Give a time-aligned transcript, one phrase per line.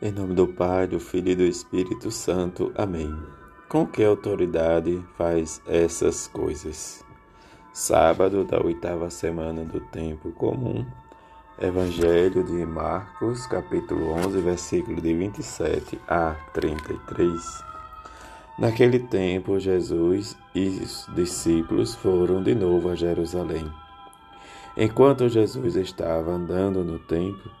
[0.00, 2.70] Em nome do Pai, do Filho e do Espírito Santo.
[2.76, 3.12] Amém.
[3.68, 7.04] Com que autoridade faz essas coisas?
[7.72, 10.86] Sábado da oitava semana do tempo comum.
[11.60, 17.64] Evangelho de Marcos, capítulo 11, versículo de 27 a 33.
[18.56, 23.68] Naquele tempo, Jesus e os discípulos foram de novo a Jerusalém.
[24.76, 27.57] Enquanto Jesus estava andando no templo,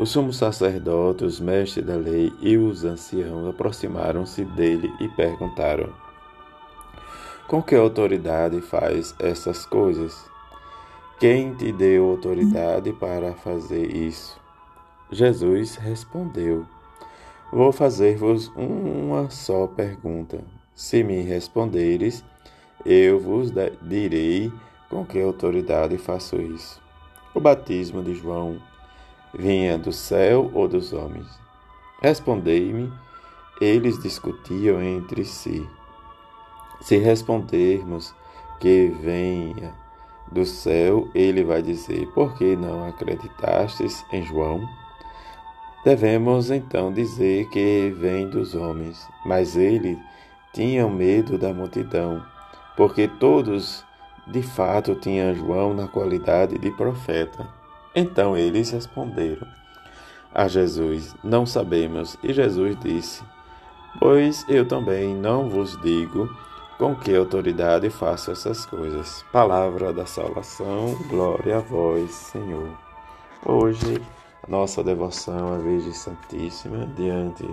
[0.00, 5.90] o sumo sacerdote, os mestres da lei e os anciãos aproximaram-se dele e perguntaram:
[7.46, 10.24] Com que autoridade faz essas coisas?
[11.18, 14.40] Quem te deu autoridade para fazer isso?
[15.12, 16.64] Jesus respondeu:
[17.52, 20.42] Vou fazer-vos uma só pergunta.
[20.74, 22.24] Se me responderes,
[22.86, 24.50] eu vos direi
[24.88, 26.80] com que autoridade faço isso.
[27.34, 28.70] O batismo de João
[29.34, 31.26] vinha do céu ou dos homens?
[32.00, 32.92] Respondei-me,
[33.60, 35.68] eles discutiam entre si.
[36.80, 38.14] Se respondermos
[38.58, 39.74] que venha
[40.30, 44.66] do céu, ele vai dizer: Por que não acreditastes em João?
[45.84, 49.98] Devemos então dizer que vem dos homens, mas ele
[50.52, 52.22] tinha medo da multidão,
[52.76, 53.84] porque todos
[54.26, 57.59] de fato tinham João na qualidade de profeta.
[57.94, 59.46] Então eles responderam
[60.34, 62.16] a Jesus: Não sabemos.
[62.22, 63.22] E Jesus disse:
[63.98, 66.28] Pois eu também não vos digo
[66.78, 69.24] com que autoridade faço essas coisas.
[69.32, 72.70] Palavra da salvação, glória a vós, Senhor.
[73.44, 74.00] Hoje,
[74.48, 77.46] nossa devoção à Virgem Santíssima, diante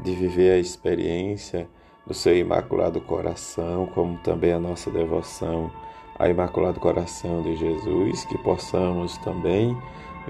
[0.00, 1.68] de viver a experiência
[2.06, 5.70] do seu Imaculado Coração, como também a nossa devoção
[6.18, 9.76] ao Imaculado Coração de Jesus, que possamos também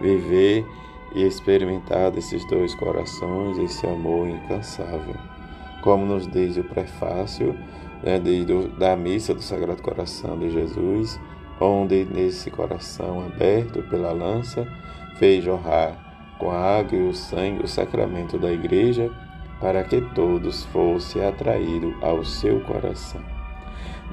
[0.00, 0.67] viver
[1.14, 5.14] e experimentar desses dois corações, esse amor incansável.
[5.83, 7.56] Como nos diz o prefácio
[8.03, 11.18] né, do, da missa do Sagrado Coração de Jesus,
[11.61, 14.67] onde nesse coração aberto pela lança
[15.18, 19.11] fez jorrar com a água e o sangue o sacramento da Igreja,
[19.61, 23.37] para que todos fossem atraídos ao seu coração.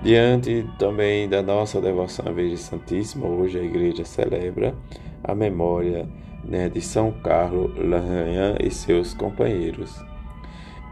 [0.06, 4.76] Diante também da nossa devoção à Virgem Santíssima, hoje a igreja celebra
[5.24, 6.08] a memória
[6.44, 10.00] né, de São Carlos Larrañan e seus companheiros.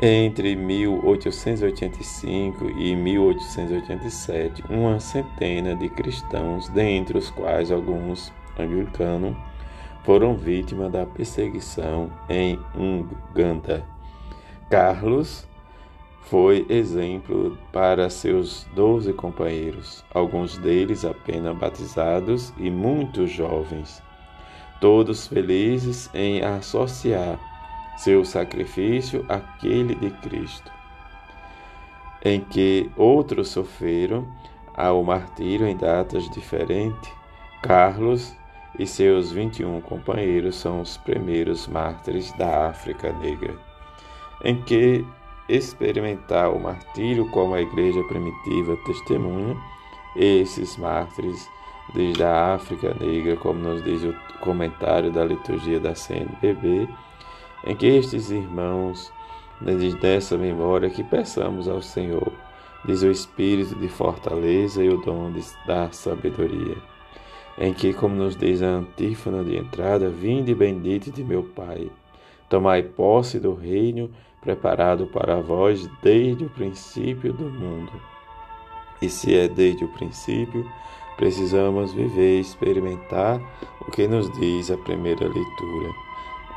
[0.02, 9.36] Entre 1885 e 1887, uma centena de cristãos, dentre os quais alguns anglicanos,
[10.04, 13.86] foram vítimas da perseguição em Uganda.
[14.72, 15.48] Carlos
[16.30, 24.02] foi exemplo para seus doze companheiros, alguns deles apenas batizados e muito jovens,
[24.80, 27.40] todos felizes em associar
[27.98, 30.72] seu sacrifício àquele de Cristo,
[32.24, 34.28] em que outros sofreram
[34.74, 37.12] ao martírio em datas diferentes.
[37.62, 38.36] Carlos
[38.78, 43.56] e seus 21 companheiros são os primeiros mártires da África Negra,
[44.44, 45.06] em que
[45.48, 49.58] experimentar o martírio como a igreja primitiva testemunha,
[50.16, 51.50] esses mártires
[51.94, 56.88] desde a África Negra, como nos diz o comentário da liturgia da CNBB,
[57.66, 59.12] em que estes irmãos,
[60.02, 62.32] dessa memória, que peçamos ao Senhor,
[62.86, 65.32] diz o Espírito de fortaleza e o dom
[65.66, 66.78] da sabedoria,
[67.58, 71.90] em que, como nos diz a antífona de entrada, vinde bendito de meu Pai,
[72.50, 74.10] tomai posse do reino
[74.42, 77.92] preparado para vós desde o princípio do mundo.
[79.02, 80.70] E se é desde o princípio,
[81.18, 83.42] precisamos viver e experimentar
[83.82, 85.94] o que nos diz a primeira leitura.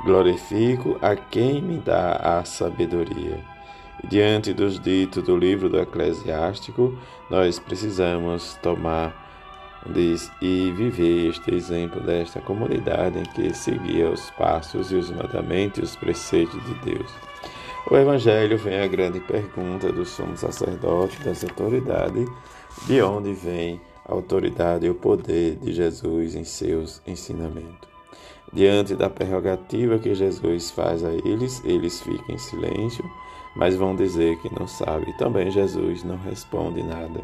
[0.05, 3.43] Glorifico a quem me dá a sabedoria.
[4.09, 6.97] Diante dos ditos do livro do Eclesiástico,
[7.31, 9.26] nós precisamos tomar
[9.87, 15.79] diz, e viver este exemplo desta comunidade em que seguia os passos e os mandamentos
[15.79, 17.13] e os preceitos de Deus.
[17.91, 22.29] O Evangelho vem a grande pergunta do sumo sacerdote, das autoridades,
[22.87, 27.96] de onde vem a autoridade e o poder de Jesus em seus ensinamentos.
[28.53, 33.05] Diante da prerrogativa que Jesus faz a eles, eles ficam em silêncio,
[33.55, 35.13] mas vão dizer que não sabem.
[35.17, 37.21] Também Jesus não responde nada.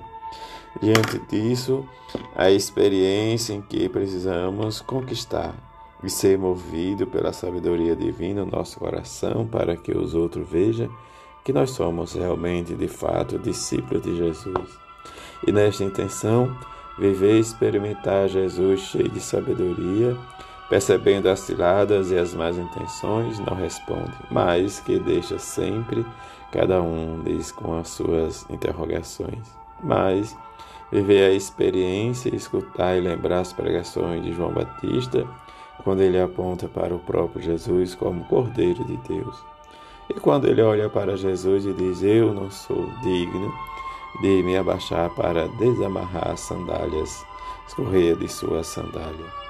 [0.80, 1.86] Diante disso,
[2.34, 5.54] a experiência em que precisamos conquistar
[6.02, 10.90] e ser movido pela sabedoria divina no nosso coração para que os outros vejam
[11.44, 14.78] que nós somos realmente, de fato, discípulos de Jesus.
[15.46, 16.56] E nesta intenção,
[16.98, 20.16] viver e experimentar Jesus cheio de sabedoria
[20.72, 26.02] percebendo as ciladas e as más intenções, não responde, mas que deixa sempre
[26.50, 29.54] cada um deles com as suas interrogações.
[29.84, 30.34] Mas
[30.90, 35.26] viver a experiência, escutar e lembrar as pregações de João Batista,
[35.84, 39.44] quando ele aponta para o próprio Jesus como Cordeiro de Deus.
[40.08, 43.52] E quando ele olha para Jesus e diz: Eu não sou digno
[44.22, 47.26] de me abaixar para desamarrar as sandálias,
[47.68, 49.42] escorrer de sua sandália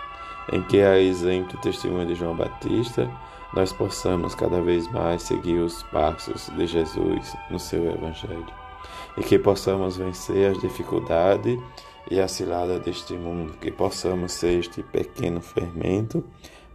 [0.50, 3.10] em que, a exemplo do testemunho de João Batista,
[3.54, 8.62] nós possamos cada vez mais seguir os passos de Jesus no seu Evangelho
[9.16, 11.58] e que possamos vencer as dificuldades
[12.10, 16.24] e a cilada deste mundo, que possamos ser este pequeno fermento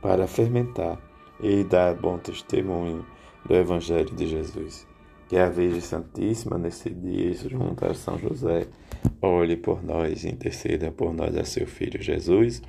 [0.02, 1.00] para fermentar
[1.42, 3.06] e dar bom testemunho
[3.46, 4.88] do Evangelho de Jesus.
[5.28, 8.68] Que a Virgem Santíssima, nesse dia, junto a São José,
[9.22, 12.62] olhe por nós e interceda por nós a seu Filho Jesus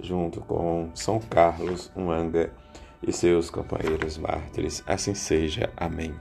[0.00, 2.52] junto com São Carlos Uanga
[3.02, 4.82] e seus companheiros mártires.
[4.86, 5.70] Assim seja.
[5.76, 6.14] Amém.